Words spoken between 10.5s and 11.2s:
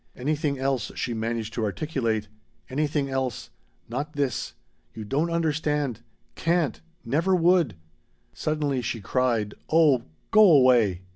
away!